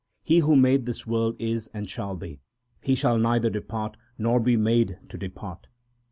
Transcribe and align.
He 0.23 0.39
who 0.39 0.55
made 0.55 0.87
this 0.87 1.05
world 1.05 1.35
is 1.39 1.69
and 1.75 1.87
shall 1.87 2.15
be; 2.15 2.41
He 2.81 2.95
shall 2.95 3.19
neither 3.19 3.51
depart, 3.51 3.97
nor 4.17 4.39
be 4.39 4.57
made 4.57 4.97
to 5.09 5.17
depart. 5.19 5.67